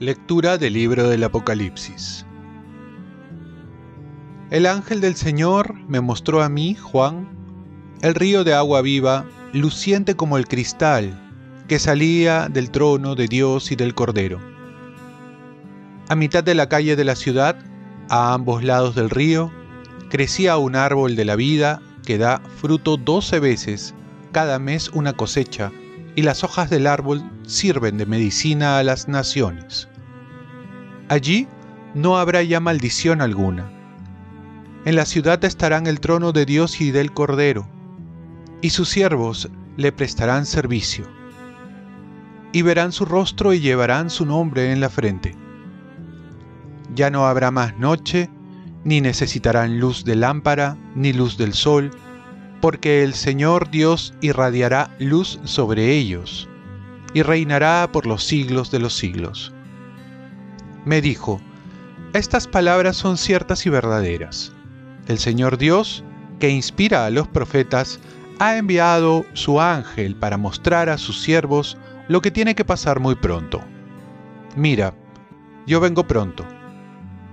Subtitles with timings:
[0.00, 2.24] Lectura del libro del Apocalipsis.
[4.50, 7.28] El ángel del Señor me mostró a mí, Juan,
[8.00, 11.20] el río de agua viva, luciente como el cristal,
[11.66, 14.40] que salía del trono de Dios y del Cordero.
[16.08, 17.58] A mitad de la calle de la ciudad,
[18.08, 19.50] a ambos lados del río,
[20.10, 23.94] crecía un árbol de la vida que da fruto doce veces
[24.32, 25.72] cada mes una cosecha
[26.16, 29.88] y las hojas del árbol sirven de medicina a las naciones.
[31.08, 31.46] Allí
[31.94, 33.70] no habrá ya maldición alguna.
[34.84, 37.68] En la ciudad estarán el trono de Dios y del Cordero,
[38.60, 41.06] y sus siervos le prestarán servicio.
[42.52, 45.36] Y verán su rostro y llevarán su nombre en la frente.
[46.94, 48.30] Ya no habrá más noche,
[48.88, 51.90] ni necesitarán luz de lámpara, ni luz del sol,
[52.62, 56.48] porque el Señor Dios irradiará luz sobre ellos,
[57.12, 59.52] y reinará por los siglos de los siglos.
[60.86, 61.38] Me dijo,
[62.14, 64.52] estas palabras son ciertas y verdaderas.
[65.06, 66.02] El Señor Dios,
[66.40, 68.00] que inspira a los profetas,
[68.38, 71.76] ha enviado su ángel para mostrar a sus siervos
[72.08, 73.60] lo que tiene que pasar muy pronto.
[74.56, 74.94] Mira,
[75.66, 76.46] yo vengo pronto.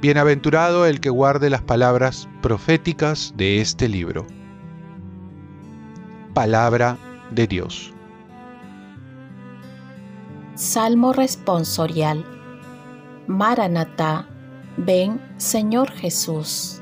[0.00, 4.26] Bienaventurado el que guarde las palabras proféticas de este libro
[6.34, 6.96] palabra
[7.30, 7.92] de Dios.
[10.54, 12.24] Salmo responsorial.
[13.26, 14.26] Maranatá,
[14.76, 16.80] ven Señor Jesús.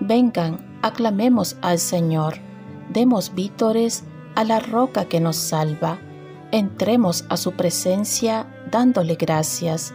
[0.00, 2.34] Vengan, aclamemos al Señor,
[2.90, 5.98] demos vítores a la roca que nos salva,
[6.50, 9.94] entremos a su presencia dándole gracias,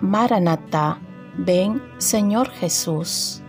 [0.00, 0.98] Maranatá,
[1.38, 3.42] ven Señor Jesús.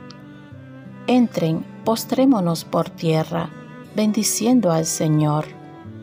[1.08, 3.50] Entren, postrémonos por tierra
[3.98, 5.46] bendiciendo al Señor,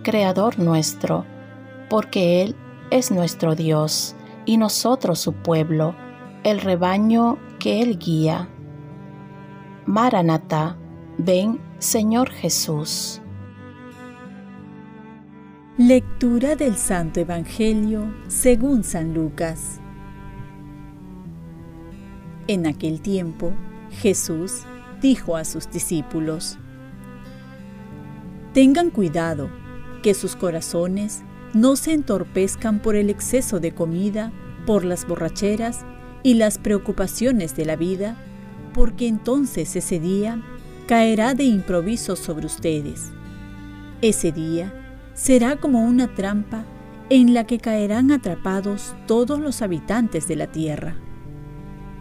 [0.02, 1.24] Creador nuestro,
[1.88, 2.56] porque Él
[2.90, 5.94] es nuestro Dios y nosotros su pueblo,
[6.42, 8.48] el rebaño que Él guía.
[9.86, 10.76] Maranatá,
[11.18, 13.22] ven Señor Jesús.
[15.78, 19.80] Lectura del Santo Evangelio según San Lucas.
[22.46, 23.52] En aquel tiempo,
[23.90, 24.64] Jesús
[25.00, 26.58] dijo a sus discípulos,
[28.52, 29.48] Tengan cuidado
[30.02, 31.22] que sus corazones
[31.54, 34.30] no se entorpezcan por el exceso de comida,
[34.66, 35.86] por las borracheras
[36.22, 38.16] y las preocupaciones de la vida,
[38.74, 40.42] porque entonces ese día
[40.86, 43.10] caerá de improviso sobre ustedes.
[44.02, 44.72] Ese día
[45.14, 46.64] será como una trampa
[47.08, 50.96] en la que caerán atrapados todos los habitantes de la tierra.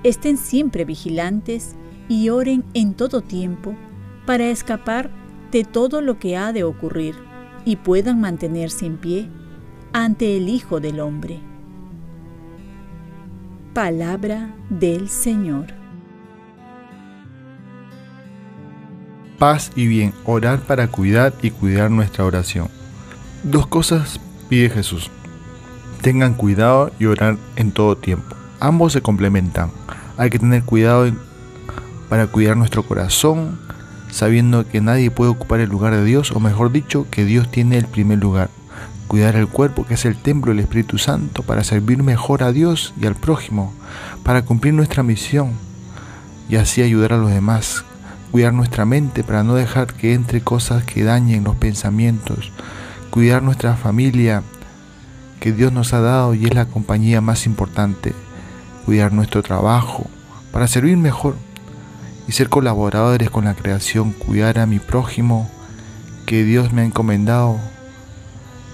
[0.03, 1.75] Estén siempre vigilantes
[2.09, 3.73] y oren en todo tiempo
[4.25, 5.09] para escapar
[5.51, 7.15] de todo lo que ha de ocurrir
[7.63, 9.29] y puedan mantenerse en pie
[9.93, 11.39] ante el Hijo del Hombre.
[13.73, 15.67] Palabra del Señor.
[19.39, 22.67] Paz y bien, orar para cuidar y cuidar nuestra oración.
[23.43, 25.09] Dos cosas pide Jesús.
[26.01, 28.42] Tengan cuidado y orar en todo tiempo.
[28.63, 29.71] Ambos se complementan.
[30.15, 31.11] Hay que tener cuidado
[32.07, 33.59] para cuidar nuestro corazón,
[34.09, 37.77] sabiendo que nadie puede ocupar el lugar de Dios, o mejor dicho, que Dios tiene
[37.77, 38.49] el primer lugar.
[39.09, 42.93] Cuidar el cuerpo, que es el templo del Espíritu Santo, para servir mejor a Dios
[42.97, 43.73] y al prójimo,
[44.23, 45.51] para cumplir nuestra misión
[46.47, 47.83] y así ayudar a los demás.
[48.31, 52.53] Cuidar nuestra mente para no dejar que entre cosas que dañen los pensamientos.
[53.09, 54.41] Cuidar nuestra familia
[55.41, 58.13] que Dios nos ha dado y es la compañía más importante.
[58.85, 60.07] Cuidar nuestro trabajo
[60.51, 61.35] para servir mejor
[62.27, 65.49] y ser colaboradores con la creación, cuidar a mi prójimo
[66.25, 67.59] que Dios me ha encomendado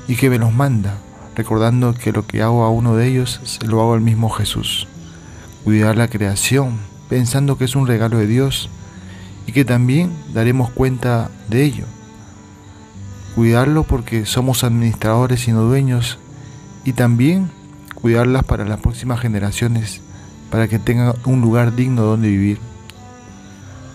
[0.07, 0.97] y que me los manda,
[1.35, 4.87] recordando que lo que hago a uno de ellos se lo hago al mismo Jesús.
[5.63, 6.79] Cuidar la creación,
[7.09, 8.69] pensando que es un regalo de Dios
[9.45, 11.85] y que también daremos cuenta de ello.
[13.35, 16.17] Cuidarlo porque somos administradores y no dueños
[16.83, 17.51] y también
[18.01, 20.01] cuidarlas para las próximas generaciones,
[20.49, 22.59] para que tengan un lugar digno donde vivir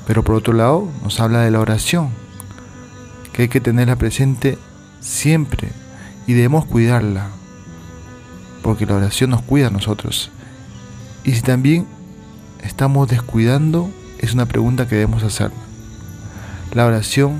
[0.06, 2.10] Pero por otro lado nos habla de la oración,
[3.32, 4.58] que hay que tenerla presente
[5.00, 5.68] siempre
[6.26, 7.28] y debemos cuidarla,
[8.62, 10.30] porque la oración nos cuida a nosotros.
[11.24, 11.86] Y si también
[12.62, 15.50] estamos descuidando, es una pregunta que debemos hacer.
[16.72, 17.38] La oración,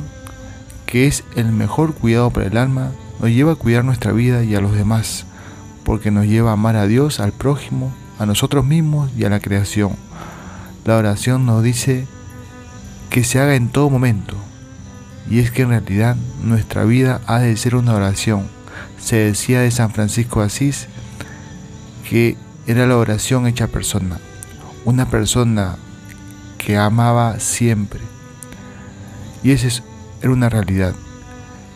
[0.86, 4.54] que es el mejor cuidado para el alma, nos lleva a cuidar nuestra vida y
[4.54, 5.26] a los demás,
[5.84, 9.40] porque nos lleva a amar a Dios, al prójimo, a nosotros mismos y a la
[9.40, 9.96] creación.
[10.84, 12.06] La oración nos dice
[13.10, 14.36] que se haga en todo momento,
[15.30, 18.46] y es que en realidad nuestra vida ha de ser una oración.
[18.98, 20.88] Se decía de San Francisco de Asís
[22.08, 22.36] que
[22.66, 24.18] era la oración hecha persona,
[24.84, 25.76] una persona
[26.58, 28.00] que amaba siempre.
[29.42, 29.82] Y esa
[30.22, 30.94] era una realidad.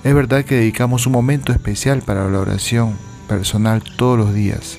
[0.04, 4.78] Es verdad que dedicamos un momento especial para la oración personal todos los días,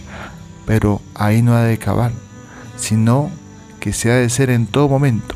[0.66, 2.12] pero ahí no ha de acabar,
[2.76, 3.32] sino
[3.80, 5.36] que se ha de ser en todo momento.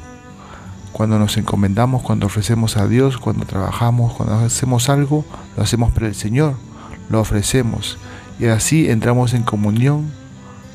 [0.92, 5.26] Cuando nos encomendamos, cuando ofrecemos a Dios, cuando trabajamos, cuando hacemos algo,
[5.56, 6.56] lo hacemos para el Señor,
[7.10, 7.98] lo ofrecemos
[8.40, 10.12] y así entramos en comunión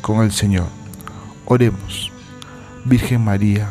[0.00, 0.67] con el Señor.
[1.44, 2.11] Oremos.
[2.85, 3.69] Virgen María,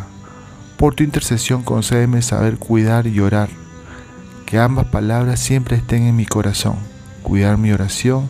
[0.77, 3.49] por tu intercesión concédeme saber cuidar y orar
[4.45, 6.75] que ambas palabras siempre estén en mi corazón,
[7.23, 8.29] cuidar mi oración